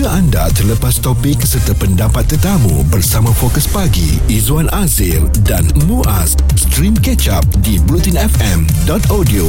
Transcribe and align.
Jika 0.00 0.16
anda 0.16 0.48
terlepas 0.56 0.96
topik 0.96 1.44
serta 1.44 1.76
pendapat 1.76 2.24
tetamu 2.24 2.80
bersama 2.88 3.28
Fokus 3.36 3.68
Pagi, 3.68 4.16
Izwan 4.32 4.64
Azir 4.72 5.20
dan 5.44 5.68
Muaz, 5.84 6.40
stream 6.56 6.96
catch 6.96 7.28
up 7.28 7.44
di 7.60 7.76
blutinfm.audio. 7.84 9.44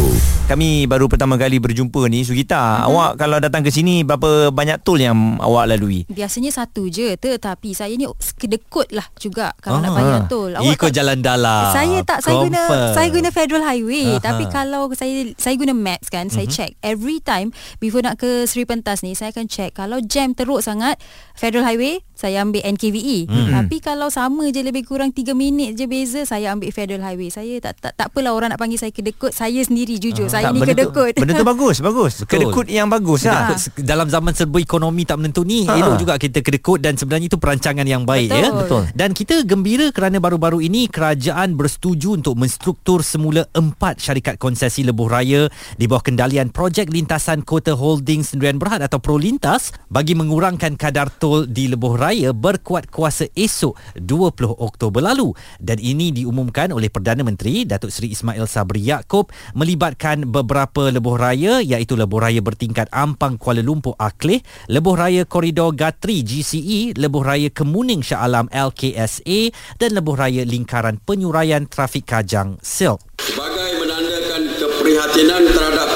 Kami 0.52 0.84
baru 0.84 1.08
pertama 1.08 1.40
kali 1.40 1.64
berjumpa 1.64 2.04
ni 2.12 2.28
Sugita. 2.28 2.60
Mm-hmm. 2.84 2.88
Awak 2.92 3.12
kalau 3.16 3.40
datang 3.40 3.64
ke 3.64 3.72
sini 3.72 4.04
berapa 4.04 4.52
banyak 4.52 4.84
tol 4.84 5.00
yang 5.00 5.40
awak 5.40 5.72
lalui? 5.72 6.04
Biasanya 6.12 6.52
satu 6.52 6.92
je 6.92 7.16
tetapi 7.16 7.72
saya 7.72 7.96
ni 7.96 8.04
kedekut 8.36 8.92
lah 8.92 9.08
juga 9.16 9.56
kalau 9.64 9.80
Ah. 9.80 9.88
nak 9.88 9.92
bayar 9.96 10.22
tol. 10.28 10.52
Ikut 10.52 10.92
jalan 10.92 11.24
dalam. 11.24 11.72
Saya 11.72 12.04
tak 12.04 12.28
saya 12.28 12.44
guna 12.44 12.60
saya 12.92 13.08
guna 13.08 13.32
Federal 13.32 13.64
Highway 13.64 14.20
Aha. 14.20 14.20
tapi 14.20 14.44
kalau 14.52 14.92
saya 14.92 15.32
saya 15.40 15.56
guna 15.56 15.72
Maps 15.72 16.12
kan 16.12 16.28
saya 16.28 16.44
Mhm. 16.44 16.52
check 16.52 16.72
every 16.84 17.24
time 17.24 17.56
before 17.80 18.04
nak 18.04 18.20
ke 18.20 18.44
Sri 18.44 18.68
Pentas 18.68 19.00
ni 19.00 19.16
saya 19.16 19.32
akan 19.32 19.48
check 19.48 19.72
kalau 19.72 20.04
jam 20.04 20.36
teruk 20.42 20.60
sangat 20.60 20.98
Federal 21.34 21.62
Highway 21.64 22.02
saya 22.12 22.42
ambil 22.42 22.62
NKVE 22.64 23.26
Mhm. 23.26 23.50
tapi 23.52 23.78
kalau 23.78 24.10
sama 24.10 24.46
je 24.48 24.62
lebih 24.62 24.82
kurang 24.84 25.10
3 25.10 25.34
minit 25.34 25.74
je 25.74 25.86
beza 25.86 26.22
saya 26.24 26.50
ambil 26.50 26.70
Federal 26.70 27.02
Highway 27.02 27.30
saya 27.30 27.58
tak 27.60 27.78
tak 27.80 27.94
tak 27.94 28.08
apalah 28.08 28.32
orang 28.32 28.50
nak 28.50 28.58
panggil 28.58 28.78
saya 28.78 28.90
kedekut 28.90 29.30
saya 29.32 29.58
sendiri 29.60 29.98
jujur 29.98 30.26
saya 30.26 30.48
Tak, 30.48 30.54
ni 30.54 30.60
benda 30.60 30.74
tu- 30.76 30.90
kedekut 30.90 31.14
Benda 31.14 31.34
tu 31.34 31.46
bagus, 31.46 31.78
bagus. 31.84 32.14
Betul. 32.20 32.30
Kedekut 32.32 32.66
yang 32.68 32.88
bagus. 32.88 33.22
Kedekut 33.22 33.58
se- 33.58 33.74
dalam 33.80 34.08
zaman 34.08 34.32
serba 34.32 34.58
ekonomi 34.58 35.04
tak 35.04 35.18
menentu 35.18 35.42
ni 35.42 35.64
Ha. 35.64 35.76
elok 35.76 35.96
juga 35.98 36.14
kita 36.16 36.40
kedekut 36.40 36.80
dan 36.80 36.94
sebenarnya 36.94 37.28
itu 37.28 37.38
perancangan 37.38 37.84
yang 37.84 38.04
baik 38.04 38.28
Betul. 38.28 38.42
ya. 38.42 38.50
Betul. 38.52 38.84
Dan 38.94 39.10
kita 39.12 39.36
gembira 39.44 39.90
kerana 39.90 40.18
baru-baru 40.18 40.62
ini 40.62 40.88
kerajaan 40.88 41.54
bersetuju 41.54 42.16
untuk 42.16 42.34
menstruktur 42.36 43.02
semula 43.02 43.46
empat 43.52 43.98
syarikat 43.98 44.38
konsesi 44.38 44.82
lebuh 44.82 45.06
raya 45.06 45.46
di 45.76 45.86
bawah 45.86 46.02
kendalian 46.02 46.50
Projek 46.50 46.88
Lintasan 46.88 47.42
Kota 47.42 47.74
Holding 47.74 48.22
Sendirian 48.22 48.56
Berhad 48.56 48.82
atau 48.82 48.98
Prolintas 48.98 49.70
bagi 49.88 50.14
mengurangkan 50.32 50.80
kadar 50.80 51.12
tol 51.12 51.44
di 51.44 51.68
lebuh 51.68 52.00
raya 52.00 52.32
berkuat 52.32 52.88
kuasa 52.88 53.28
esok 53.36 53.76
20 54.00 54.64
Oktober 54.64 55.04
lalu 55.04 55.36
dan 55.60 55.76
ini 55.76 56.16
diumumkan 56.16 56.72
oleh 56.72 56.88
Perdana 56.88 57.20
Menteri 57.20 57.68
Datuk 57.68 57.92
Seri 57.92 58.16
Ismail 58.16 58.48
Sabri 58.48 58.80
Yaakob 58.80 59.28
melibatkan 59.60 60.24
beberapa 60.24 60.88
lebuh 60.88 61.20
raya 61.20 61.60
iaitu 61.60 62.00
lebuh 62.00 62.24
raya 62.24 62.40
bertingkat 62.40 62.88
Ampang 62.96 63.36
Kuala 63.36 63.60
Lumpur 63.60 64.00
Akleh, 64.00 64.40
lebuh 64.72 64.96
raya 64.96 65.28
koridor 65.28 65.76
Gatri 65.76 66.24
GCE, 66.24 66.96
lebuh 66.96 67.28
raya 67.28 67.52
Kemuning 67.52 68.00
Shah 68.00 68.24
Alam 68.24 68.48
LKSA 68.48 69.52
dan 69.84 70.00
lebuh 70.00 70.16
raya 70.16 70.48
lingkaran 70.48 70.96
penyuraian 71.04 71.68
trafik 71.68 72.08
Kajang 72.08 72.56
Silk. 72.64 73.04
sebagai 73.20 73.84
menandakan 73.84 74.48
keprihatinan 74.56 75.44
terhadap 75.52 75.90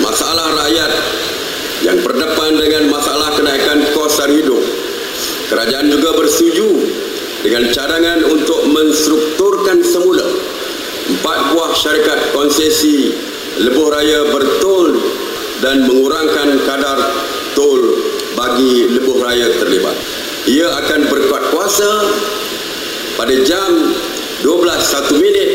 masalah 0.00 0.48
rakyat 0.64 0.90
yang 1.84 2.00
berdepan 2.00 2.56
dengan 2.56 2.88
masalah 2.88 3.36
kenaikan 3.36 3.84
kos 3.92 4.16
sara 4.16 4.32
hidup. 4.32 4.58
Kerajaan 5.52 5.92
juga 5.92 6.16
bersetuju 6.16 6.68
dengan 7.44 7.68
cadangan 7.68 8.24
untuk 8.24 8.64
menstrukturkan 8.72 9.84
semula 9.84 10.24
empat 11.04 11.52
buah 11.52 11.76
syarikat 11.76 12.32
konsesi 12.32 13.12
lebuh 13.60 13.92
raya 13.92 14.32
bertol 14.32 14.96
dan 15.60 15.84
mengurangkan 15.84 16.56
kadar 16.64 16.96
tol 17.52 18.00
bagi 18.32 18.88
lebuh 18.88 19.20
raya 19.20 19.52
terlibat. 19.60 19.92
Ia 20.48 20.72
akan 20.80 21.00
berkuat 21.12 21.52
kuasa 21.52 21.92
pada 23.20 23.36
jam 23.44 23.92
12.1 24.40 25.20
minit 25.20 25.48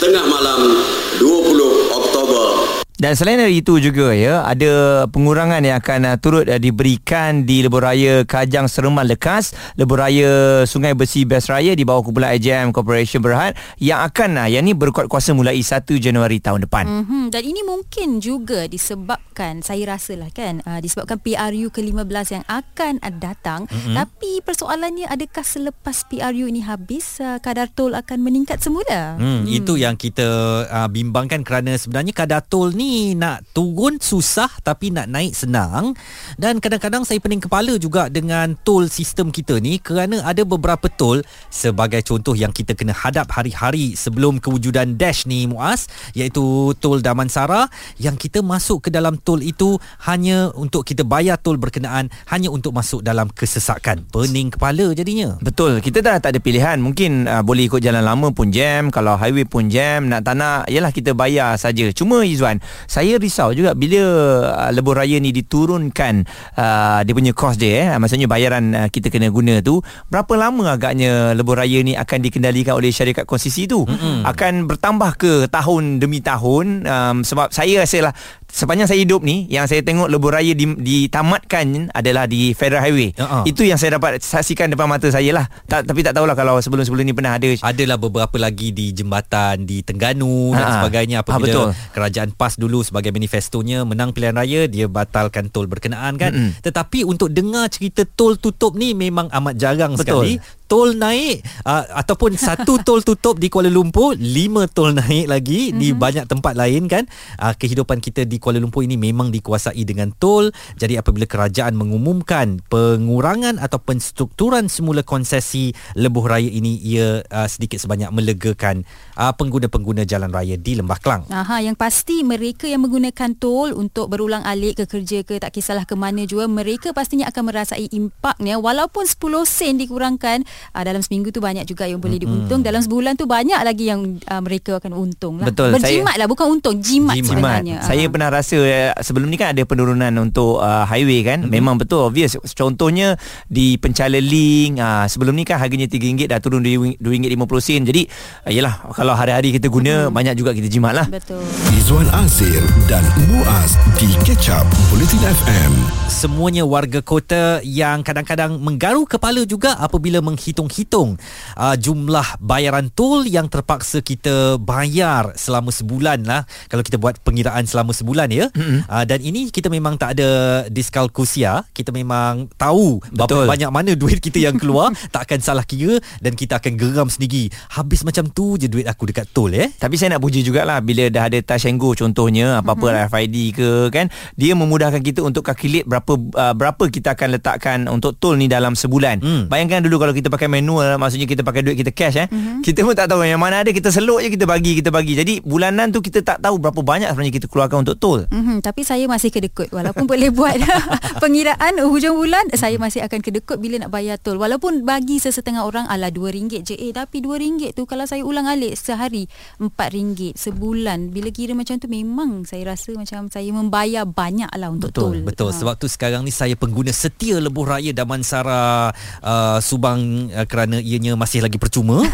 tengah 0.00 0.24
malam 0.32 0.80
20 1.20 1.92
Oktober 1.92 2.63
Dan 3.04 3.20
selain 3.20 3.36
dari 3.36 3.60
itu 3.60 3.76
juga 3.84 4.16
ya, 4.16 4.48
ada 4.48 5.04
pengurangan 5.12 5.60
yang 5.60 5.76
akan 5.76 6.08
uh, 6.08 6.16
turut 6.16 6.48
uh, 6.48 6.56
diberikan 6.56 7.44
di 7.44 7.60
lebuh 7.60 7.84
raya 7.84 8.24
Kajang 8.24 8.64
Sereman 8.64 9.04
Lekas, 9.04 9.52
lebuh 9.76 10.00
raya 10.00 10.64
Sungai 10.64 10.96
Besi 10.96 11.28
Best 11.28 11.52
Raya 11.52 11.76
di 11.76 11.84
bawah 11.84 12.00
kumpulan 12.00 12.32
IJM 12.32 12.72
Corporation 12.72 13.20
Berhad 13.20 13.60
yang 13.76 14.00
akan 14.08 14.40
uh, 14.40 14.48
yang 14.48 14.64
ni 14.64 14.72
berkuat 14.72 15.12
kuasa 15.12 15.36
mulai 15.36 15.60
1 15.60 15.84
Januari 16.00 16.40
tahun 16.40 16.64
depan. 16.64 16.88
Mm-hmm. 16.88 17.24
Dan 17.28 17.42
ini 17.44 17.60
mungkin 17.68 18.24
juga 18.24 18.64
disebabkan 18.72 19.60
saya 19.60 19.84
rasalah 19.84 20.32
kan 20.32 20.64
uh, 20.64 20.80
disebabkan 20.80 21.20
PRU 21.20 21.68
ke-15 21.76 22.40
yang 22.40 22.44
akan 22.48 23.04
uh, 23.04 23.12
datang 23.20 23.68
mm-hmm. 23.68 24.00
tapi 24.00 24.40
persoalannya 24.40 25.12
adakah 25.12 25.44
selepas 25.44 26.08
PRU 26.08 26.48
ini 26.48 26.64
habis 26.64 27.20
uh, 27.20 27.36
kadar 27.44 27.68
tol 27.68 27.92
akan 27.92 28.24
meningkat 28.24 28.64
semula? 28.64 29.20
Hmm, 29.20 29.44
itu 29.44 29.76
yang 29.76 29.92
kita 29.92 30.24
uh, 30.72 30.88
bimbangkan 30.88 31.44
kerana 31.44 31.76
sebenarnya 31.76 32.16
kadar 32.16 32.40
tol 32.40 32.72
ni 32.72 32.93
nak 33.18 33.42
turun 33.50 33.98
susah 33.98 34.50
tapi 34.62 34.94
nak 34.94 35.10
naik 35.10 35.34
senang. 35.34 35.92
Dan 36.38 36.62
kadang-kadang 36.62 37.02
saya 37.02 37.18
pening 37.18 37.42
kepala 37.42 37.74
juga 37.76 38.06
dengan 38.06 38.54
tol 38.62 38.86
sistem 38.86 39.34
kita 39.34 39.58
ni 39.58 39.82
kerana 39.82 40.22
ada 40.22 40.46
beberapa 40.46 40.86
tol 40.86 41.20
sebagai 41.50 42.00
contoh 42.06 42.38
yang 42.38 42.54
kita 42.54 42.78
kena 42.78 42.94
hadap 42.94 43.30
hari-hari 43.34 43.98
sebelum 43.98 44.38
kewujudan 44.38 44.94
dash 44.94 45.26
ni 45.26 45.50
Muaz 45.50 45.90
iaitu 46.14 46.72
tol 46.78 47.02
Damansara 47.02 47.66
yang 47.98 48.14
kita 48.14 48.40
masuk 48.40 48.86
ke 48.86 48.88
dalam 48.94 49.18
tol 49.18 49.42
itu 49.42 49.76
hanya 50.06 50.54
untuk 50.54 50.86
kita 50.86 51.02
bayar 51.02 51.40
tol 51.40 51.58
berkenaan 51.58 52.12
hanya 52.30 52.48
untuk 52.54 52.70
masuk 52.76 53.02
dalam 53.02 53.26
kesesakan. 53.32 54.06
Pening 54.12 54.54
kepala 54.54 54.94
jadinya. 54.94 55.36
Betul, 55.42 55.82
kita 55.82 56.04
dah 56.04 56.20
tak 56.22 56.36
ada 56.36 56.40
pilihan. 56.40 56.78
Mungkin 56.78 57.26
uh, 57.26 57.42
boleh 57.42 57.66
ikut 57.66 57.80
jalan 57.80 58.04
lama 58.04 58.30
pun 58.30 58.52
jam, 58.52 58.92
kalau 58.92 59.16
highway 59.16 59.48
pun 59.48 59.66
jam, 59.72 60.06
nak 60.06 60.22
tak 60.22 60.36
nak 60.36 60.68
yalah 60.68 60.92
kita 60.92 61.16
bayar 61.16 61.56
saja. 61.56 61.88
Cuma 61.96 62.22
Izwan, 62.22 62.60
saya 62.86 63.16
risau 63.16 63.54
juga 63.54 63.72
bila 63.72 64.02
uh, 64.50 64.70
lebuh 64.70 64.94
raya 64.96 65.16
ni 65.18 65.30
diturunkan 65.30 66.26
uh, 66.56 67.00
dia 67.02 67.14
punya 67.14 67.32
kos 67.32 67.56
dia 67.58 67.94
eh, 67.94 67.98
maksudnya 67.98 68.26
bayaran 68.26 68.64
uh, 68.74 68.88
kita 68.88 69.08
kena 69.10 69.30
guna 69.30 69.60
tu, 69.64 69.80
berapa 70.10 70.32
lama 70.36 70.74
agaknya 70.74 71.32
lebuh 71.34 71.56
raya 71.56 71.80
ni 71.82 71.94
akan 71.94 72.18
dikendalikan 72.24 72.76
oleh 72.76 72.90
syarikat 72.90 73.24
konsesi 73.24 73.66
tu? 73.66 73.84
Mm-hmm. 73.84 74.26
Akan 74.26 74.66
bertambah 74.66 75.10
ke 75.18 75.32
tahun 75.48 76.02
demi 76.02 76.20
tahun 76.24 76.86
um, 76.86 77.16
sebab 77.22 77.50
saya 77.50 77.82
rasalah 77.82 78.14
sepanjang 78.54 78.86
saya 78.86 79.02
hidup 79.02 79.26
ni 79.26 79.50
yang 79.50 79.66
saya 79.66 79.82
tengok 79.82 80.06
lebuh 80.06 80.30
raya 80.30 80.54
di, 80.54 80.62
ditamatkan 80.78 81.90
adalah 81.90 82.30
di 82.30 82.54
Federal 82.54 82.86
Highway. 82.86 83.10
Ah. 83.18 83.42
Itu 83.42 83.66
yang 83.66 83.82
saya 83.82 83.98
dapat 83.98 84.22
saksikan 84.22 84.70
depan 84.70 84.86
mata 84.86 85.10
saya 85.10 85.34
lah. 85.34 85.50
Tak, 85.66 85.90
tapi 85.90 86.06
tak 86.06 86.14
tahulah 86.14 86.38
kalau 86.38 86.62
sebelum-sebelum 86.62 87.02
ni 87.02 87.10
pernah 87.10 87.34
ada. 87.34 87.50
Adalah 87.66 87.98
beberapa 87.98 88.38
lagi 88.38 88.70
di 88.70 88.94
jembatan 88.94 89.66
di 89.66 89.82
Tengganu 89.82 90.54
dan 90.54 90.62
Ha-ha. 90.62 90.74
sebagainya 90.78 91.16
Ha, 91.18 91.22
betul. 91.26 91.34
apabila 91.34 91.60
kerajaan 91.90 92.30
PAS 92.38 92.54
dulu 92.64 92.80
sebagai 92.80 93.12
manifestonya 93.12 93.84
menang 93.84 94.16
pilihan 94.16 94.32
raya 94.32 94.64
dia 94.64 94.88
batalkan 94.88 95.52
tol 95.52 95.68
berkenaan 95.68 96.16
kan 96.16 96.32
Mm-mm. 96.32 96.50
tetapi 96.64 97.04
untuk 97.04 97.28
dengar 97.28 97.68
cerita 97.68 98.08
tol 98.08 98.40
tutup 98.40 98.72
ni 98.72 98.96
memang 98.96 99.28
amat 99.28 99.54
jarang 99.60 99.92
Betul. 99.94 100.00
sekali 100.00 100.32
tol 100.74 100.90
naik 100.98 101.46
uh, 101.62 101.86
ataupun 102.02 102.34
satu 102.34 102.80
tol 102.86 102.98
tutup 103.06 103.38
di 103.38 103.46
Kuala 103.46 103.70
Lumpur 103.70 104.18
lima 104.18 104.66
tol 104.66 104.90
naik 104.90 105.30
lagi 105.30 105.70
mm-hmm. 105.70 105.78
di 105.78 105.88
banyak 105.94 106.26
tempat 106.26 106.58
lain 106.58 106.90
kan? 106.90 107.06
Uh, 107.38 107.54
kehidupan 107.54 108.02
kita 108.02 108.26
di 108.26 108.42
Kuala 108.42 108.58
Lumpur 108.58 108.82
ini 108.82 108.98
memang 108.98 109.30
dikuasai 109.30 109.78
dengan 109.86 110.10
tol. 110.18 110.50
Jadi 110.74 110.98
apabila 110.98 111.30
kerajaan 111.30 111.78
mengumumkan 111.78 112.58
pengurangan 112.66 113.62
atau 113.62 113.78
penstrukturan 113.78 114.66
semula 114.66 115.06
konsesi 115.06 115.70
lebuh 115.94 116.26
raya 116.26 116.50
ini 116.50 116.74
ia 116.82 117.22
uh, 117.22 117.46
sedikit 117.46 117.78
sebanyak 117.78 118.10
melegakan 118.10 118.82
uh, 119.14 119.30
pengguna-pengguna 119.30 120.02
jalan 120.02 120.34
raya 120.34 120.58
di 120.58 120.74
Lembah 120.74 120.98
Kelang. 120.98 121.22
Aha, 121.30 121.62
yang 121.62 121.78
pasti 121.78 122.26
mereka 122.26 122.66
yang 122.66 122.82
menggunakan 122.82 123.38
tol 123.38 123.70
untuk 123.78 124.10
berulang 124.10 124.42
alik 124.42 124.82
ke 124.82 124.90
kerja 124.90 125.22
ke 125.22 125.38
tak 125.38 125.54
kisahlah 125.54 125.86
ke 125.86 125.94
mana 125.94 126.26
jua 126.26 126.50
mereka 126.50 126.90
pastinya 126.90 127.30
akan 127.30 127.42
merasai 127.46 127.86
impaknya 127.94 128.58
walaupun 128.58 129.06
10 129.06 129.22
sen 129.46 129.78
dikurangkan 129.78 130.42
uh, 130.72 130.82
dalam 130.82 131.04
seminggu 131.04 131.28
tu 131.28 131.44
banyak 131.44 131.66
juga 131.66 131.84
yang 131.84 132.00
boleh 132.00 132.16
diuntung 132.16 132.64
dalam 132.64 132.80
sebulan 132.80 133.18
tu 133.18 133.28
banyak 133.28 133.60
lagi 133.60 133.84
yang 133.90 134.00
uh, 134.24 134.40
mereka 134.40 134.80
akan 134.80 134.92
untung 134.94 135.42
lah 135.42 135.50
Betul, 135.50 135.74
berjimat 135.74 136.14
lah 136.16 136.24
bukan 136.24 136.46
untung 136.48 136.78
jimat, 136.78 137.18
Jimat. 137.18 137.28
sebenarnya 137.28 137.76
Saya 137.82 138.06
Ah. 138.06 138.10
pernah 138.10 138.28
rasa 138.30 138.56
eh, 138.60 138.92
sebelum 139.00 139.26
ni 139.26 139.36
kan 139.36 139.52
ada 139.56 139.62
penurunan 139.64 140.12
untuk 140.20 140.60
uh, 140.60 140.84
highway 140.86 141.24
kan. 141.24 141.42
Mm-hmm. 141.42 141.52
Memang 141.52 141.74
betul 141.76 142.06
obvious. 142.06 142.36
Contohnya 142.54 143.16
di 143.48 143.74
Penchala 143.76 144.20
Link 144.20 144.78
uh, 144.78 145.08
sebelum 145.08 145.34
ni 145.34 145.42
kan 145.42 145.58
harganya 145.58 145.88
RM3 145.88 146.28
dah 146.28 146.38
turun 146.38 146.62
RM2.50 146.62 147.88
Jadi 147.88 148.02
uh, 148.46 148.52
yalah 148.52 148.74
kalau 148.92 149.16
hari-hari 149.16 149.56
kita 149.56 149.66
guna 149.66 150.06
mm-hmm. 150.06 150.14
banyak 150.14 150.34
juga 150.36 150.50
kita 150.52 150.68
jimat 150.68 150.92
lah. 150.94 151.06
betul 151.08 151.40
Izwan 151.72 152.06
Azir 152.14 152.60
dan 152.86 153.02
Muaz 153.26 153.74
di 153.98 154.12
Catch 154.22 154.52
Up 154.52 154.66
Bulletin 154.88 155.20
FM. 155.20 155.72
semuanya 156.06 156.62
warga 156.62 157.00
kota 157.00 157.58
yang 157.64 158.04
kadang-kadang 158.04 158.60
menggaru 158.60 159.08
kepala 159.08 159.42
juga 159.44 159.74
apabila 159.76 160.20
menghitung 160.20 160.43
hitung-hitung 160.44 161.16
uh, 161.56 161.76
jumlah 161.80 162.36
bayaran 162.38 162.92
tol 162.92 163.24
yang 163.24 163.48
terpaksa 163.48 164.04
kita 164.04 164.60
bayar 164.60 165.32
selama 165.34 165.72
sebulan 165.72 166.22
lah 166.28 166.44
kalau 166.68 166.84
kita 166.84 167.00
buat 167.00 167.16
pengiraan 167.24 167.64
selama 167.64 167.96
sebulan 167.96 168.28
ya. 168.28 168.46
Mm-hmm. 168.52 168.80
Uh, 168.86 169.04
dan 169.08 169.18
ini 169.24 169.48
kita 169.48 169.72
memang 169.72 169.96
tak 169.96 170.20
ada 170.20 170.64
diskalkusia, 170.68 171.64
kita 171.72 171.90
memang 171.90 172.52
tahu 172.60 173.00
berapa 173.12 173.44
Betul. 173.44 173.46
banyak 173.48 173.70
mana 173.72 173.92
duit 173.96 174.20
kita 174.20 174.38
yang 174.42 174.60
keluar, 174.60 174.92
tak 175.14 175.30
akan 175.30 175.40
salah 175.40 175.64
kira 175.64 175.98
dan 176.20 176.36
kita 176.36 176.60
akan 176.60 176.76
geram 176.76 177.08
sendiri. 177.08 177.48
Habis 177.72 178.04
macam 178.04 178.28
tu 178.28 178.60
je 178.60 178.68
duit 178.68 178.84
aku 178.84 179.08
dekat 179.08 179.30
tol 179.32 179.50
eh. 179.54 179.72
Tapi 179.80 179.96
saya 179.96 180.16
nak 180.16 180.22
puji 180.22 180.44
jugalah 180.44 180.84
bila 180.84 181.08
dah 181.08 181.26
ada 181.26 181.38
touch 181.40 181.66
and 181.66 181.80
go 181.80 181.96
contohnya 181.96 182.60
apa-apa 182.60 182.84
Mhm. 182.84 182.92
mm-hmm. 182.92 183.08
RFID 183.08 183.36
ke 183.54 183.68
kan 183.94 184.06
dia 184.34 184.52
memudahkan 184.58 185.00
kita 185.00 185.22
untuk 185.22 185.46
calculate 185.46 185.86
berapa 185.86 186.12
uh, 186.18 186.54
berapa 186.54 186.84
kita 186.90 187.14
akan 187.14 187.28
letakkan 187.38 187.78
untuk 187.86 188.16
tol 188.18 188.34
ni 188.34 188.50
dalam 188.50 188.74
sebulan. 188.74 189.22
Hmm. 189.22 189.42
Bayangkan 189.46 189.84
dulu 189.86 190.02
kalau 190.02 190.14
kita 190.16 190.28
pakai 190.34 190.50
manual 190.50 190.98
maksudnya 190.98 191.30
kita 191.30 191.46
pakai 191.46 191.62
duit 191.62 191.78
kita 191.78 191.94
cash 191.94 192.18
eh. 192.18 192.26
Mhm. 192.26 192.34
Mm-hmm. 192.34 192.62
Kita 192.64 192.80
pun 192.82 192.94
tak 192.96 193.06
tahu 193.12 193.22
yang 193.22 193.40
mana 193.40 193.62
ada 193.62 193.70
kita 193.70 193.88
seluk 193.94 194.18
je 194.20 194.28
kita 194.34 194.44
bagi 194.44 194.72
kita 194.82 194.90
bagi. 194.90 195.14
Jadi 195.14 195.34
bulanan 195.46 195.94
tu 195.94 196.02
kita 196.02 196.26
tak 196.26 196.42
tahu 196.42 196.58
berapa 196.58 196.80
banyak 196.82 197.08
sebenarnya 197.12 197.34
kita 197.38 197.46
keluarkan 197.46 197.86
untuk 197.86 197.96
tol. 198.02 198.20
Mm-hmm, 198.28 198.58
tapi 198.60 198.82
saya 198.82 199.04
masih 199.06 199.30
kedekut 199.30 199.70
walaupun 199.70 200.04
boleh 200.10 200.34
buat 200.34 200.58
pengiraan 201.22 201.78
hujung 201.86 202.18
bulan 202.18 202.50
saya 202.56 202.76
masih 202.80 203.06
akan 203.06 203.20
kedekut 203.22 203.62
bila 203.62 203.86
nak 203.86 203.90
bayar 203.94 204.16
tol 204.18 204.36
walaupun 204.40 204.82
bagi 204.82 205.22
sesetengah 205.22 205.62
orang 205.62 205.86
ala 205.86 206.10
RM2 206.10 206.64
je 206.64 206.74
eh 206.74 206.90
tapi 206.90 207.20
RM2 207.20 207.76
tu 207.76 207.84
kalau 207.84 208.08
saya 208.08 208.24
ulang 208.24 208.48
alik 208.48 208.74
sehari 208.74 209.30
RM4 209.60 210.34
sebulan 210.34 211.12
bila 211.12 211.28
kira 211.30 211.52
macam 211.52 211.76
tu 211.78 211.86
memang 211.86 212.48
saya 212.48 212.74
rasa 212.74 212.96
macam 212.96 213.28
saya 213.28 213.50
membayar 213.52 214.08
banyak 214.08 214.50
lah 214.56 214.68
untuk 214.72 214.90
Betul, 214.90 215.20
tol 215.20 215.26
betul. 215.26 215.50
Ha. 215.50 215.56
Sebab 215.60 215.74
tu 215.78 215.86
sekarang 215.90 216.22
ni 216.24 216.32
saya 216.32 216.54
pengguna 216.58 216.90
setia 216.94 217.38
lebuh 217.38 217.66
raya 217.66 217.92
Damansara 217.92 218.90
uh, 219.22 219.58
Subang 219.60 220.23
uh, 220.30 220.46
kerana 220.46 220.78
ianya 220.78 221.18
masih 221.18 221.42
lagi 221.42 221.58
percuma 221.58 222.06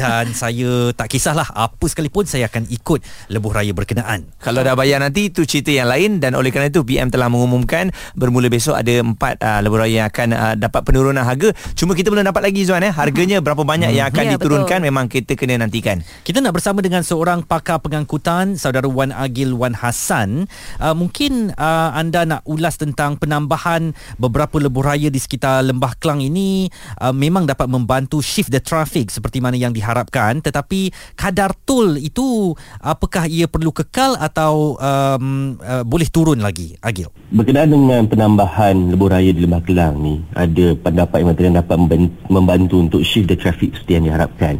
dan 0.00 0.30
saya 0.36 0.92
tak 0.92 1.08
kisahlah 1.10 1.48
apa 1.56 1.84
sekalipun 1.88 2.28
saya 2.28 2.46
akan 2.52 2.68
ikut 2.68 3.00
lebuh 3.32 3.52
raya 3.56 3.72
berkenaan. 3.72 4.28
Kalau 4.38 4.60
dah 4.60 4.76
bayar 4.76 5.00
nanti 5.00 5.32
itu 5.32 5.48
cerita 5.48 5.72
yang 5.72 5.88
lain 5.88 6.20
dan 6.20 6.36
oleh 6.36 6.52
kerana 6.52 6.68
itu 6.68 6.84
PM 6.84 7.08
telah 7.08 7.32
mengumumkan 7.32 7.88
bermula 8.12 8.52
besok 8.52 8.76
ada 8.76 9.00
empat 9.00 9.40
uh, 9.40 9.60
lebuh 9.64 9.80
raya 9.80 10.04
yang 10.04 10.08
akan 10.12 10.28
uh, 10.36 10.54
dapat 10.54 10.80
penurunan 10.84 11.24
harga. 11.24 11.56
Cuma 11.72 11.96
kita 11.96 12.12
belum 12.12 12.28
dapat 12.28 12.52
lagi 12.52 12.68
Zuan 12.68 12.84
eh 12.84 12.92
harganya 12.92 13.40
berapa 13.40 13.64
banyak 13.64 13.96
yang 13.96 14.12
akan 14.12 14.24
Ya, 14.26 14.34
diturunkan 14.34 14.82
betul. 14.82 14.88
memang 14.90 15.06
kita 15.06 15.38
kena 15.38 15.62
nantikan. 15.62 16.02
Kita 16.26 16.42
nak 16.42 16.58
bersama 16.58 16.82
dengan 16.82 17.06
seorang 17.06 17.46
pakar 17.46 17.78
pengangkutan 17.78 18.58
saudara 18.58 18.90
Wan 18.90 19.14
Agil 19.14 19.54
Wan 19.54 19.72
Hassan. 19.78 20.50
Uh, 20.82 20.94
mungkin 20.98 21.54
uh, 21.54 21.94
anda 21.94 22.26
nak 22.26 22.42
ulas 22.42 22.74
tentang 22.74 23.14
penambahan 23.14 23.94
beberapa 24.18 24.58
lebuh 24.58 24.82
raya 24.82 25.08
di 25.08 25.22
sekitar 25.22 25.62
Lembah 25.62 25.94
Kelang 26.02 26.18
ini 26.18 26.66
uh, 26.98 27.14
memang 27.14 27.46
dapat 27.56 27.72
membantu 27.72 28.20
shift 28.20 28.52
the 28.52 28.60
traffic 28.60 29.08
seperti 29.08 29.40
mana 29.40 29.56
yang 29.56 29.72
diharapkan 29.72 30.44
tetapi 30.44 30.92
kadar 31.16 31.56
tol 31.64 31.96
itu 31.96 32.52
apakah 32.84 33.24
ia 33.24 33.48
perlu 33.48 33.72
kekal 33.72 34.20
atau 34.20 34.76
um, 34.76 35.56
uh, 35.64 35.80
boleh 35.80 36.04
turun 36.12 36.44
lagi 36.44 36.76
Agil? 36.84 37.08
Berkenaan 37.32 37.72
dengan 37.72 38.02
penambahan 38.04 38.92
lebuh 38.92 39.08
raya 39.08 39.32
di 39.32 39.40
Lembah 39.42 39.64
Kelang 39.64 39.96
ni, 40.04 40.20
ada 40.36 40.76
pendapat 40.76 41.16
yang 41.24 41.26
mengatakan 41.32 41.54
dapat 41.56 41.76
memban- 41.80 42.14
membantu 42.28 42.76
untuk 42.76 43.00
shift 43.00 43.32
the 43.32 43.38
traffic 43.38 43.72
seperti 43.72 43.92
yang 43.96 44.04
diharapkan. 44.12 44.54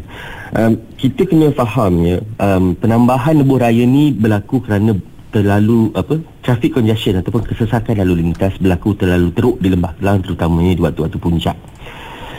Um, 0.56 0.80
kita 0.96 1.28
kena 1.28 1.52
faham 1.52 2.00
ya, 2.00 2.24
um, 2.40 2.72
penambahan 2.78 3.36
lebuh 3.44 3.60
raya 3.60 3.84
ni 3.84 4.16
berlaku 4.16 4.64
kerana 4.64 4.96
terlalu 5.34 5.92
apa 5.92 6.16
traffic 6.40 6.72
congestion 6.72 7.20
ataupun 7.20 7.44
kesesakan 7.44 8.00
lalu 8.00 8.24
lintas 8.24 8.56
berlaku 8.56 8.96
terlalu 8.96 9.28
teruk 9.36 9.56
di 9.60 9.68
Lembah 9.68 9.92
Kelang 10.00 10.24
terutamanya 10.24 10.72
di 10.72 10.82
waktu-waktu 10.82 11.18
puncak. 11.20 11.56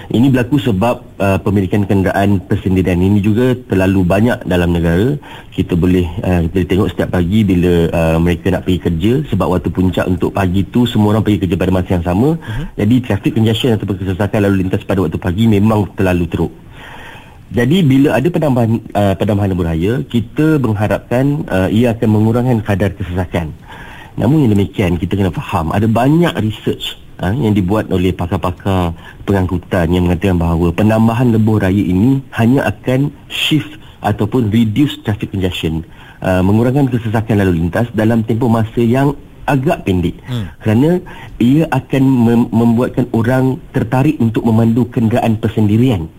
Ini 0.07 0.31
berlaku 0.31 0.55
sebab 0.55 1.19
uh, 1.19 1.35
pemilikan 1.43 1.83
kenderaan 1.83 2.39
persendirian 2.39 2.95
ini 2.95 3.19
juga 3.19 3.51
terlalu 3.67 4.07
banyak 4.07 4.47
dalam 4.47 4.71
negara. 4.71 5.19
Kita 5.51 5.75
boleh 5.75 6.07
uh, 6.23 6.47
kita 6.47 6.63
tengok 6.63 6.87
setiap 6.95 7.11
pagi 7.11 7.43
bila 7.43 7.91
uh, 7.91 8.15
mereka 8.15 8.55
nak 8.55 8.63
pergi 8.63 8.79
kerja 8.87 9.13
sebab 9.27 9.51
waktu 9.51 9.67
puncak 9.67 10.07
untuk 10.07 10.31
pagi 10.31 10.63
tu 10.63 10.87
semua 10.87 11.11
orang 11.11 11.27
pergi 11.27 11.43
kerja 11.43 11.59
pada 11.59 11.71
masa 11.75 11.99
yang 11.99 12.07
sama. 12.07 12.39
Uh-huh. 12.39 12.65
Jadi 12.79 12.95
traffic 13.03 13.35
congestion 13.35 13.75
ataupun 13.75 13.95
kesesakan 13.99 14.39
lalu 14.47 14.55
lintas 14.63 14.87
pada 14.87 15.03
waktu 15.03 15.19
pagi 15.19 15.43
memang 15.43 15.91
terlalu 15.99 16.25
teruk. 16.31 16.53
Jadi 17.51 17.77
bila 17.83 18.15
ada 18.15 18.27
penambahan 18.31 18.71
uh, 18.95 19.13
penambahan 19.19 19.49
lebuh 19.51 19.67
raya, 19.67 19.93
kita 20.07 20.55
mengharapkan 20.63 21.43
uh, 21.51 21.67
ia 21.67 21.91
akan 21.91 22.07
mengurangkan 22.15 22.63
kadar 22.63 22.95
kesesakan. 22.95 23.51
Namun 24.15 24.47
yang 24.47 24.55
demikian 24.55 24.95
kita 24.95 25.19
kena 25.19 25.35
faham 25.35 25.75
ada 25.75 25.83
banyak 25.83 26.31
research 26.39 26.95
uh, 27.21 27.33
yang 27.33 27.53
dibuat 27.53 27.89
oleh 27.89 28.13
pakar-pakar 28.13 28.93
pengangkutan 29.25 29.89
yang 29.89 30.09
mengatakan 30.09 30.37
bahawa 30.37 30.73
penambahan 30.73 31.33
lebuh 31.33 31.61
raya 31.61 31.83
ini 31.83 32.21
hanya 32.37 32.65
akan 32.69 33.13
shift 33.29 33.77
ataupun 34.01 34.53
reduce 34.53 35.01
traffic 35.01 35.33
congestion, 35.33 35.81
uh, 36.21 36.41
mengurangkan 36.45 36.87
kesesakan 36.87 37.41
lalu 37.41 37.65
lintas 37.65 37.89
dalam 37.97 38.21
tempoh 38.21 38.49
masa 38.49 38.81
yang 38.81 39.17
agak 39.47 39.87
pendek 39.87 40.19
hmm. 40.27 40.59
kerana 40.59 40.99
ia 41.39 41.63
akan 41.71 42.03
mem- 42.03 42.51
membuatkan 42.51 43.07
orang 43.15 43.55
tertarik 43.71 44.19
untuk 44.19 44.43
memandu 44.43 44.83
kenderaan 44.91 45.39
persendirian 45.39 46.11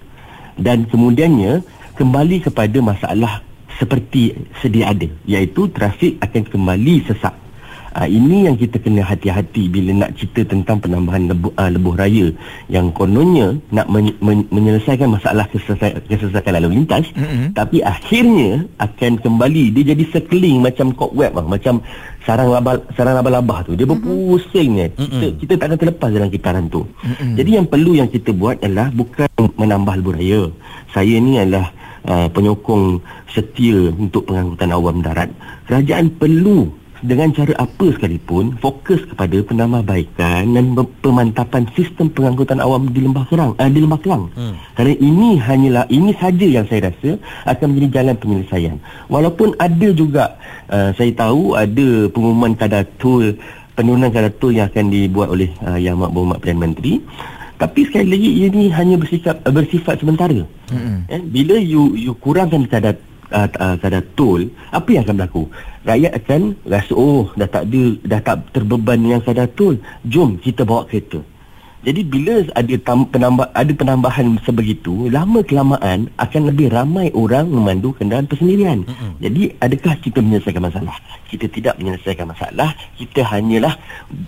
dan 0.57 0.89
kemudiannya 0.89 1.61
kembali 1.95 2.41
kepada 2.49 2.79
masalah 2.81 3.45
seperti 3.79 4.35
sedia 4.59 4.91
ada 4.91 5.07
iaitu 5.29 5.71
trafik 5.71 6.19
akan 6.19 6.43
kembali 6.51 6.95
sesak. 7.07 7.37
Uh, 7.97 8.05
ini 8.05 8.45
yang 8.45 8.57
kita 8.61 8.77
kena 8.77 9.01
hati-hati 9.01 9.65
bila 9.73 10.05
nak 10.05 10.13
cerita 10.21 10.45
tentang 10.45 10.77
penambahan 10.77 11.33
lebuh, 11.33 11.53
uh, 11.57 11.73
lebuh 11.73 11.97
raya 11.97 12.29
yang 12.69 12.93
kononnya 12.93 13.57
nak 13.73 13.89
men- 13.89 14.13
men- 14.21 14.45
menyelesaikan 14.53 15.09
masalah 15.09 15.49
kesesakan, 15.49 16.05
kesesakan 16.05 16.53
lalu 16.61 16.81
lintas 16.81 17.09
mm-hmm. 17.17 17.57
tapi 17.57 17.81
akhirnya 17.81 18.69
akan 18.77 19.17
kembali 19.25 19.73
dia 19.73 19.97
jadi 19.97 20.05
sekeling 20.13 20.61
macam 20.61 20.93
cobweb 20.93 21.33
bang. 21.33 21.49
Macam 21.49 21.75
sarang 22.29 22.53
laba 22.53 22.77
sarang 22.93 23.17
laba-laba 23.17 23.65
tu. 23.65 23.73
Dia 23.73 23.89
berpusing 23.89 24.85
mm-hmm. 24.85 25.01
kita 25.01 25.27
kita 25.41 25.53
tak 25.57 25.67
akan 25.73 25.79
terlepas 25.81 26.09
dalam 26.13 26.29
kitaran 26.29 26.65
tu. 26.69 26.85
Mm-hmm. 26.85 27.33
jadi 27.41 27.51
yang 27.57 27.67
perlu 27.73 27.93
yang 27.97 28.09
kita 28.13 28.31
buat 28.37 28.61
adalah 28.61 28.93
bukan 28.93 29.29
menambah 29.57 29.95
lebuh 30.05 30.15
raya. 30.15 30.43
Saya 30.93 31.17
ni 31.17 31.41
adalah 31.41 31.73
uh, 32.05 32.29
penyokong 32.29 33.01
setia 33.33 33.93
untuk 33.97 34.29
pengangkutan 34.29 34.77
awam 34.77 35.01
darat. 35.01 35.33
Kerajaan 35.65 36.13
perlu 36.21 36.69
dengan 37.03 37.31
cara 37.31 37.55
apa 37.59 37.87
sekalipun 37.95 38.59
fokus 38.59 39.07
kepada 39.07 39.39
penambahbaikan 39.47 40.51
dan 40.51 40.65
pe- 40.75 40.95
pemantapan 41.03 41.65
sistem 41.79 42.11
pengangkutan 42.11 42.59
awam 42.59 42.91
di 42.91 43.01
Lembah 43.05 43.25
Kerang 43.31 43.53
uh, 43.55 43.71
di 43.71 43.79
Lembah 43.79 44.01
Kelang. 44.03 44.25
Hmm. 44.35 44.55
Kerana 44.75 44.95
ini 44.99 45.29
hanyalah 45.39 45.85
ini 45.91 46.11
saja 46.19 46.47
yang 46.47 46.67
saya 46.67 46.91
rasa 46.91 47.19
akan 47.47 47.67
menjadi 47.71 47.89
jalan 48.03 48.15
penyelesaian. 48.19 48.77
Walaupun 49.07 49.55
ada 49.63 49.89
juga 49.95 50.39
uh, 50.71 50.91
saya 50.99 51.11
tahu 51.15 51.55
ada 51.55 51.89
pengumuman 52.11 52.59
kadar 52.59 52.83
tol 52.99 53.35
penurunan 53.79 54.11
kadar 54.11 54.35
tol 54.37 54.51
yang 54.51 54.67
akan 54.67 54.91
dibuat 54.91 55.31
oleh 55.31 55.55
uh, 55.63 55.79
Yang 55.79 55.95
Amat 56.03 56.11
Berhormat 56.11 56.39
Perdana 56.43 56.63
Menteri 56.67 56.93
tapi 57.59 57.91
sekali 57.91 58.07
lagi 58.07 58.31
ini 58.47 58.71
hanya 58.71 58.95
bersifat 58.95 59.43
bersifat 59.51 59.99
sementara. 59.99 60.47
Hmm. 60.71 61.03
Eh, 61.11 61.19
bila 61.19 61.59
you 61.59 61.99
you 61.99 62.15
kurangkan 62.23 62.71
kadar 62.71 62.95
uh, 63.33 63.49
uh, 63.49 63.77
kadar 63.81 64.05
tol, 64.17 64.49
apa 64.73 64.89
yang 64.93 65.03
akan 65.05 65.17
berlaku? 65.17 65.43
Rakyat 65.85 66.13
akan 66.21 66.43
rasa 66.69 66.93
oh 66.93 67.33
dah 67.33 67.49
tak 67.49 67.65
ada 67.71 67.85
dah 68.05 68.21
tak 68.21 68.37
terbeban 68.53 68.99
dengan 69.01 69.21
kadar 69.25 69.49
tol. 69.53 69.81
Jom 70.05 70.37
kita 70.41 70.69
bawa 70.69 70.85
kereta. 70.85 71.21
Jadi 71.87 72.03
bila 72.03 72.43
ada 72.59 72.75
tam, 72.83 73.07
penambah 73.07 73.55
ada 73.55 73.73
penambahan 73.73 74.35
sebegitu, 74.43 75.07
lama 75.09 75.47
kelamaan 75.47 76.11
akan 76.19 76.43
lebih 76.51 76.75
ramai 76.75 77.15
orang 77.15 77.47
memandu 77.47 77.95
kenderaan 77.95 78.27
persendirian. 78.27 78.83
Mm-hmm. 78.83 79.13
Jadi 79.23 79.43
adakah 79.63 79.95
kita 80.03 80.19
menyelesaikan 80.19 80.63
masalah? 80.67 80.97
Kita 81.31 81.47
tidak 81.47 81.79
menyelesaikan 81.79 82.27
masalah, 82.27 82.75
kita 82.99 83.23
hanyalah 83.23 83.79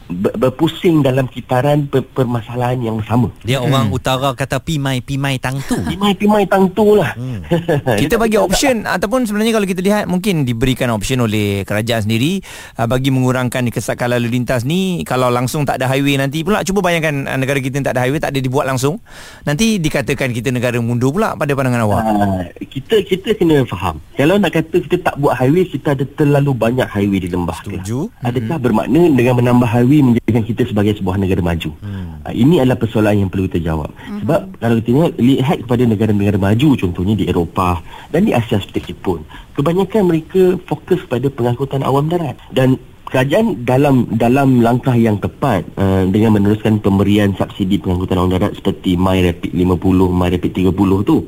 ber- 0.07 0.37
berpusing 0.38 1.02
dalam 1.02 1.26
kitaran 1.26 1.90
per- 1.90 2.07
permasalahan 2.07 2.78
yang 2.87 2.99
sama. 3.02 3.33
Dia 3.42 3.59
hmm. 3.59 3.66
orang 3.66 3.87
utara 3.90 4.30
kata 4.37 4.62
pimai 4.62 5.02
pimai 5.02 5.40
tang 5.40 5.59
tu. 5.64 5.75
Pimai-pimai 5.80 6.45
tang 6.47 6.71
tu 6.71 6.95
lah. 6.95 7.16
Hmm. 7.19 7.42
Kita 8.02 8.21
bagi 8.21 8.38
option 8.38 8.87
ataupun 8.87 9.26
sebenarnya 9.26 9.57
kalau 9.57 9.66
kita 9.66 9.80
lihat 9.83 10.04
mungkin 10.07 10.45
diberikan 10.45 10.92
option 10.92 11.25
oleh 11.25 11.64
kerajaan 11.64 12.07
sendiri 12.07 12.45
uh, 12.76 12.87
bagi 12.87 13.09
mengurangkan 13.11 13.69
kesesakan 13.73 14.16
lalu 14.16 14.40
lintas 14.40 14.62
ni 14.62 15.02
kalau 15.09 15.33
langsung 15.33 15.64
tak 15.64 15.80
ada 15.80 15.90
highway 15.90 16.21
nanti 16.21 16.45
pula 16.45 16.62
cuba 16.62 16.85
bayangkan 16.85 17.26
uh, 17.26 17.39
negara 17.40 17.59
kita 17.59 17.80
tak 17.80 17.97
ada 17.97 18.04
highway 18.04 18.20
tak 18.20 18.37
ada 18.37 18.40
dibuat 18.44 18.68
langsung 18.68 19.00
nanti 19.49 19.80
dikatakan 19.80 20.37
kita 20.37 20.52
negara 20.52 20.76
mundur 20.78 21.11
pula 21.11 21.32
pada 21.35 21.56
pandangan 21.56 21.82
awak. 21.88 22.02
Uh, 22.04 22.44
kita 22.68 23.00
kita 23.06 23.28
kena 23.35 23.64
faham. 23.64 23.97
Kalau 24.14 24.37
nak 24.37 24.52
kata 24.52 24.76
kita 24.85 24.97
tak 25.00 25.14
buat 25.16 25.35
highway, 25.38 25.64
kita 25.64 25.97
ada 25.97 26.04
terlalu 26.04 26.52
banyak 26.52 26.87
highway 26.87 27.18
di 27.23 27.28
lembah. 27.32 27.56
Setuju. 27.64 28.12
Ke? 28.12 28.28
Adakah 28.28 28.56
hmm. 28.61 28.64
bermakna 28.68 29.00
dengan 29.16 29.35
menambah 29.40 29.68
highway 29.68 30.00
menjadikan 30.04 30.42
kita 30.44 30.62
sebagai 30.68 30.92
sebuah 31.00 31.16
negara 31.16 31.40
maju? 31.40 31.70
Hmm. 31.80 32.20
Uh, 32.26 32.35
ini 32.37 32.61
adalah 32.61 32.76
persoalan 32.76 33.26
yang 33.26 33.28
perlu 33.32 33.49
kita 33.49 33.61
jawab. 33.64 33.90
Hmm. 33.97 34.20
Sebab 34.23 34.40
kalau 34.61 34.75
kita 34.78 34.87
tengok 34.90 35.11
lihat 35.16 35.56
kepada 35.64 35.82
negara-negara 35.88 36.37
maju 36.37 36.68
contohnya 36.76 37.14
di 37.16 37.25
Eropah 37.30 37.76
dan 38.12 38.20
di 38.28 38.32
Asia 38.37 38.61
seperti 38.61 38.92
Jepun, 38.92 39.25
kebanyakan 39.56 40.02
mereka 40.04 40.42
fokus 40.66 41.00
pada 41.09 41.26
pengangkutan 41.32 41.80
awam 41.87 42.11
darat 42.11 42.37
dan 42.52 42.76
kerajaan 43.11 43.67
dalam 43.67 44.07
dalam 44.14 44.62
langkah 44.62 44.95
yang 44.95 45.19
tepat 45.19 45.67
uh, 45.75 46.07
dengan 46.07 46.38
meneruskan 46.38 46.79
pemberian 46.79 47.35
subsidi 47.35 47.83
pengangkutan 47.83 48.23
awam 48.23 48.31
darat 48.31 48.55
seperti 48.55 48.95
MyRapid 48.95 49.50
50, 49.50 49.83
MyRapid 50.14 50.50
30 50.55 50.71
tu. 51.02 51.26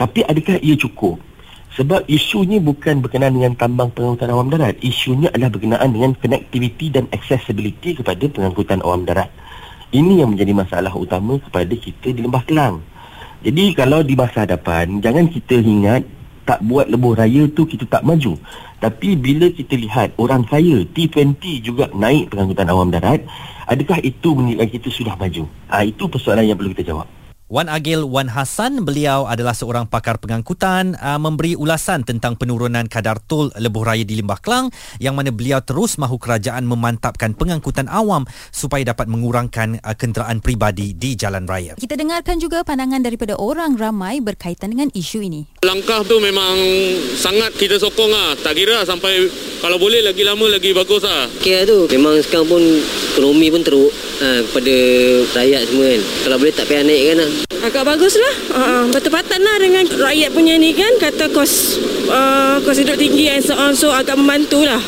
Tapi 0.00 0.24
adakah 0.24 0.56
ia 0.64 0.74
cukup? 0.74 1.20
Sebab 1.72 2.04
isunya 2.08 2.60
bukan 2.60 3.00
berkenaan 3.00 3.32
dengan 3.36 3.52
tambang 3.56 3.92
pengangkutan 3.92 4.32
awam 4.32 4.48
darat. 4.52 4.76
Isunya 4.80 5.32
adalah 5.32 5.52
berkenaan 5.52 5.92
dengan 5.92 6.12
connectivity 6.16 6.92
dan 6.92 7.08
accessibility 7.12 7.96
kepada 7.96 8.28
pengangkutan 8.28 8.80
awam 8.84 9.04
darat. 9.04 9.28
Ini 9.92 10.24
yang 10.24 10.32
menjadi 10.32 10.56
masalah 10.56 10.92
utama 10.96 11.36
kepada 11.40 11.72
kita 11.76 12.16
di 12.16 12.24
Lembah 12.24 12.44
Kelang. 12.48 12.80
Jadi 13.44 13.76
kalau 13.76 14.00
di 14.00 14.16
masa 14.16 14.48
hadapan, 14.48 15.00
jangan 15.04 15.28
kita 15.28 15.60
ingat 15.60 16.04
tak 16.42 16.58
buat 16.66 16.90
lebuh 16.90 17.14
raya 17.14 17.46
tu 17.50 17.66
kita 17.66 17.86
tak 17.86 18.02
maju. 18.02 18.34
Tapi 18.82 19.14
bila 19.14 19.46
kita 19.50 19.78
lihat 19.78 20.18
orang 20.18 20.42
kaya 20.42 20.82
T20 20.90 21.62
juga 21.62 21.86
naik 21.94 22.34
pengangkutan 22.34 22.66
awam 22.66 22.90
darat, 22.90 23.22
adakah 23.70 24.02
itu 24.02 24.34
menunjukkan 24.34 24.68
kita 24.74 24.88
sudah 24.90 25.14
maju? 25.14 25.46
Ah 25.70 25.86
itu 25.86 26.10
persoalan 26.10 26.50
yang 26.50 26.58
perlu 26.58 26.74
kita 26.74 26.90
jawab. 26.90 27.06
Wan 27.52 27.68
Agil 27.68 28.00
Wan 28.08 28.32
Hassan 28.32 28.80
beliau 28.80 29.28
adalah 29.28 29.52
seorang 29.52 29.84
pakar 29.84 30.16
pengangkutan 30.16 30.96
uh, 30.96 31.20
memberi 31.20 31.52
ulasan 31.52 32.00
tentang 32.00 32.32
penurunan 32.40 32.88
kadar 32.88 33.20
tol 33.20 33.52
lebuh 33.52 33.84
raya 33.84 34.08
di 34.08 34.16
Limbah 34.16 34.40
Kelang 34.40 34.72
yang 34.96 35.12
mana 35.12 35.28
beliau 35.28 35.60
terus 35.60 36.00
mahu 36.00 36.16
kerajaan 36.16 36.64
memantapkan 36.64 37.36
pengangkutan 37.36 37.92
awam 37.92 38.24
supaya 38.48 38.88
dapat 38.88 39.04
mengurangkan 39.04 39.84
uh, 39.84 39.92
kenderaan 39.92 40.40
peribadi 40.40 40.96
di 40.96 41.12
jalan 41.12 41.44
raya. 41.44 41.76
Kita 41.76 41.92
dengarkan 41.92 42.40
juga 42.40 42.64
pandangan 42.64 43.04
daripada 43.04 43.36
orang 43.36 43.76
ramai 43.76 44.24
berkaitan 44.24 44.72
dengan 44.72 44.88
isu 44.96 45.20
ini. 45.20 45.44
Langkah 45.60 46.08
tu 46.08 46.24
memang 46.24 46.56
sangat 47.20 47.52
kita 47.60 47.76
sokong 47.76 48.08
lah. 48.08 48.32
Tak 48.40 48.56
kira 48.56 48.80
lah 48.80 48.88
sampai 48.88 49.28
kalau 49.60 49.76
boleh 49.76 50.00
lagi 50.00 50.24
lama 50.24 50.48
lagi 50.48 50.72
bagus 50.72 51.04
lah. 51.04 51.28
Kira 51.44 51.68
tu 51.68 51.84
memang 51.92 52.16
sekarang 52.24 52.48
pun 52.48 52.64
ekonomi 53.12 53.52
pun 53.52 53.60
teruk 53.60 53.92
ha, 54.24 54.40
kepada 54.40 54.74
rakyat 55.36 55.62
semua 55.68 55.84
kan. 55.84 56.02
Kalau 56.24 56.36
boleh 56.40 56.54
tak 56.56 56.64
payah 56.64 56.84
naik 56.88 57.04
kan 57.12 57.18
lah. 57.20 57.41
Agak 57.62 57.86
bagus 57.86 58.18
lah. 58.18 58.34
Uh, 58.52 58.84
bertepatan 58.90 59.38
lah 59.38 59.56
dengan 59.62 59.84
rakyat 59.86 60.30
punya 60.34 60.58
ni 60.58 60.74
kan. 60.74 60.90
Kata 60.98 61.30
kos 61.30 61.78
uh, 62.10 62.58
kos 62.62 62.82
hidup 62.82 62.98
tinggi 62.98 63.30
and 63.30 63.42
so 63.42 63.54
on. 63.54 63.72
So 63.72 63.94
agak 63.94 64.18
membantu 64.18 64.66
lah. 64.66 64.82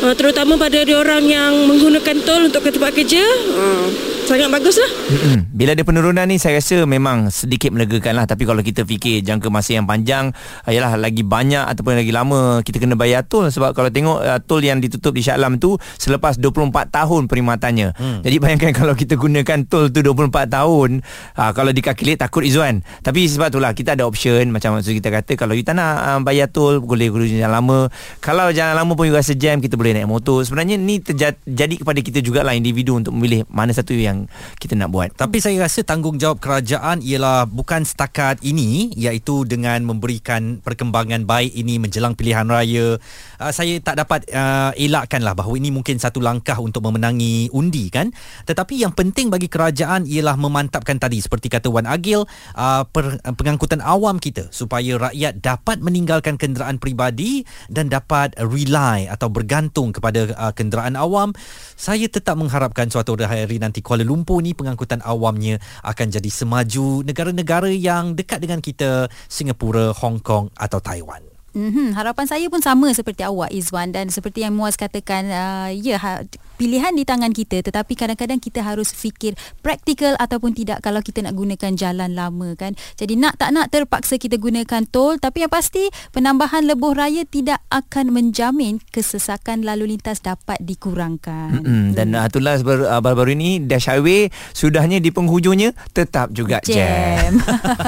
Uh, 0.00 0.12
terutama 0.16 0.56
pada 0.56 0.84
orang 0.96 1.24
yang 1.28 1.52
menggunakan 1.68 2.16
tol 2.24 2.48
untuk 2.48 2.64
ke 2.64 2.70
tempat 2.72 2.92
kerja. 2.96 3.24
Uh, 3.52 4.15
sangat 4.26 4.50
bagus 4.50 4.76
lah. 4.82 4.90
Mm-mm. 5.06 5.38
Bila 5.54 5.70
ada 5.78 5.82
penurunan 5.86 6.26
ni 6.26 6.36
saya 6.42 6.58
rasa 6.58 6.82
memang 6.82 7.30
sedikit 7.30 7.70
melegakan 7.70 8.18
lah 8.18 8.26
tapi 8.26 8.42
kalau 8.42 8.58
kita 8.58 8.82
fikir 8.82 9.22
jangka 9.22 9.46
masa 9.54 9.78
yang 9.78 9.86
panjang 9.86 10.34
ialah 10.66 10.98
lagi 10.98 11.22
banyak 11.22 11.62
ataupun 11.62 11.94
lagi 11.94 12.10
lama 12.10 12.58
kita 12.66 12.82
kena 12.82 12.98
bayar 12.98 13.22
tol 13.22 13.46
sebab 13.46 13.70
kalau 13.70 13.86
tengok 13.94 14.18
uh, 14.18 14.42
tol 14.42 14.58
yang 14.58 14.82
ditutup 14.82 15.14
di 15.14 15.22
Shah 15.22 15.38
Alam 15.38 15.62
tu 15.62 15.78
selepas 15.78 16.42
24 16.42 16.90
tahun 16.90 17.30
perkhidmatannya. 17.30 17.88
Hmm. 17.94 18.20
Jadi 18.26 18.36
bayangkan 18.42 18.72
kalau 18.82 18.98
kita 18.98 19.14
gunakan 19.14 19.62
tol 19.70 19.94
tu 19.94 20.02
24 20.02 20.50
tahun 20.50 21.06
uh, 21.38 21.50
kalau 21.54 21.70
dikalkulate 21.70 22.18
takut 22.18 22.42
Izzuan. 22.42 22.82
Tapi 23.06 23.30
sebab 23.30 23.54
itulah 23.54 23.70
kita 23.78 23.94
ada 23.94 24.10
option 24.10 24.50
macam 24.50 24.74
maksud 24.74 24.90
kita 24.90 25.14
kata 25.14 25.38
kalau 25.38 25.54
you 25.54 25.62
tak 25.62 25.78
nak 25.78 26.02
uh, 26.02 26.20
bayar 26.26 26.50
tol 26.50 26.82
boleh 26.82 27.14
guna 27.14 27.30
jalan 27.30 27.52
lama. 27.52 27.78
Kalau 28.18 28.50
jalan 28.50 28.74
lama 28.74 28.92
pun 28.98 29.06
you 29.06 29.14
rasa 29.14 29.38
jam 29.38 29.62
kita 29.62 29.78
boleh 29.78 29.94
naik 29.94 30.10
motor. 30.10 30.42
Sebenarnya 30.42 30.74
ni 30.74 30.98
terjadi 30.98 31.74
kepada 31.78 32.02
kita 32.02 32.18
jugalah 32.24 32.58
individu 32.58 32.98
untuk 32.98 33.14
memilih 33.14 33.46
mana 33.52 33.70
satu 33.76 33.92
yang 33.92 34.15
kita 34.56 34.72
nak 34.72 34.88
buat. 34.88 35.12
Tapi 35.12 35.36
saya 35.44 35.68
rasa 35.68 35.84
tanggungjawab 35.84 36.40
kerajaan 36.40 37.04
ialah 37.04 37.44
bukan 37.44 37.84
setakat 37.84 38.40
ini 38.40 38.96
iaitu 38.96 39.44
dengan 39.44 39.84
memberikan 39.84 40.64
perkembangan 40.64 41.28
baik 41.28 41.52
ini 41.52 41.76
menjelang 41.76 42.16
pilihan 42.16 42.48
raya. 42.48 42.96
Uh, 43.36 43.52
saya 43.52 43.76
tak 43.84 44.00
dapat 44.00 44.24
uh, 44.32 44.72
elakkanlah 44.80 45.36
bahawa 45.36 45.60
ini 45.60 45.68
mungkin 45.68 46.00
satu 46.00 46.24
langkah 46.24 46.56
untuk 46.56 46.80
memenangi 46.88 47.52
undi 47.52 47.92
kan. 47.92 48.08
Tetapi 48.48 48.80
yang 48.80 48.96
penting 48.96 49.28
bagi 49.28 49.52
kerajaan 49.52 50.08
ialah 50.08 50.40
memantapkan 50.40 50.96
tadi 50.96 51.20
seperti 51.20 51.52
kata 51.52 51.68
Wan 51.68 51.84
Agil 51.84 52.24
uh, 52.56 52.82
per, 52.88 53.20
uh, 53.20 53.34
pengangkutan 53.36 53.84
awam 53.84 54.16
kita 54.16 54.48
supaya 54.54 54.96
rakyat 54.96 55.44
dapat 55.44 55.84
meninggalkan 55.84 56.40
kenderaan 56.40 56.80
peribadi 56.80 57.44
dan 57.68 57.92
dapat 57.92 58.32
rely 58.40 59.10
atau 59.10 59.28
bergantung 59.28 59.92
kepada 59.92 60.32
uh, 60.38 60.52
kenderaan 60.56 60.94
awam. 60.96 61.36
Saya 61.76 62.08
tetap 62.08 62.38
mengharapkan 62.40 62.88
suatu 62.88 63.18
hari 63.18 63.58
nanti 63.58 63.82
Kuala 63.82 64.05
Lumpur 64.06 64.38
ni 64.38 64.54
pengangkutan 64.54 65.02
awamnya 65.02 65.58
akan 65.82 66.14
jadi 66.14 66.30
semaju 66.30 67.02
negara-negara 67.02 67.74
yang 67.74 68.14
dekat 68.14 68.38
dengan 68.38 68.62
kita 68.62 69.10
Singapura, 69.26 69.90
Hong 69.90 70.22
Kong 70.22 70.54
atau 70.54 70.78
Taiwan. 70.78 71.26
Mm-hmm. 71.56 71.96
Harapan 71.96 72.26
saya 72.28 72.46
pun 72.52 72.60
sama 72.60 72.92
seperti 72.92 73.24
awak 73.24 73.48
Izwan 73.48 73.88
dan 73.88 74.12
seperti 74.12 74.44
yang 74.44 74.52
Muaz 74.52 74.76
katakan 74.76 75.24
uh, 75.32 75.68
ya 75.72 75.96
ha, 75.96 76.20
pilihan 76.56 76.92
di 76.96 77.04
tangan 77.04 77.30
kita 77.30 77.62
tetapi 77.62 77.92
kadang-kadang 77.94 78.40
kita 78.40 78.64
harus 78.64 78.90
fikir 78.90 79.36
praktikal 79.60 80.16
ataupun 80.16 80.56
tidak 80.56 80.80
kalau 80.82 81.04
kita 81.04 81.22
nak 81.22 81.36
gunakan 81.36 81.72
jalan 81.76 82.16
lama 82.16 82.48
kan. 82.56 82.72
Jadi 82.96 83.14
nak 83.20 83.36
tak 83.36 83.52
nak 83.52 83.68
terpaksa 83.70 84.16
kita 84.16 84.40
gunakan 84.40 84.88
tol 84.88 85.20
tapi 85.20 85.44
yang 85.44 85.52
pasti 85.52 85.88
penambahan 86.10 86.64
lebuh 86.64 86.96
raya 86.96 87.22
tidak 87.28 87.60
akan 87.68 88.10
menjamin 88.10 88.80
kesesakan 88.90 89.62
lalu 89.62 89.96
lintas 89.96 90.24
dapat 90.24 90.56
dikurangkan. 90.64 91.60
Mm-hmm. 91.60 91.84
Dan 91.92 92.16
uh, 92.16 92.26
itulah 92.26 92.56
uh, 92.58 93.00
baru-baru 93.04 93.36
ini 93.36 93.60
Dash 93.62 93.92
Highway 93.92 94.32
sudahnya 94.56 94.98
di 94.98 95.12
penghujungnya 95.12 95.76
tetap 95.92 96.32
juga 96.32 96.64
jam. 96.64 97.36
jam. 97.36 97.42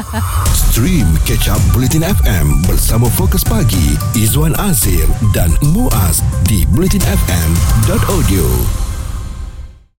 Stream 0.69 1.09
Catch 1.25 1.49
Up 1.51 1.63
Bulletin 1.73 2.05
FM 2.05 2.67
bersama 2.69 3.09
Fokus 3.11 3.43
Pagi 3.43 3.97
Izwan 4.15 4.55
Azir 4.61 5.09
dan 5.33 5.51
Muaz 5.75 6.21
di 6.47 6.69
bulletinfm.audio. 6.75 8.47
you. 8.59 8.88